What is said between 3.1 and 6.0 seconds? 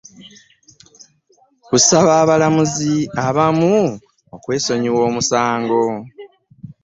abamu okwesonyiwa omusango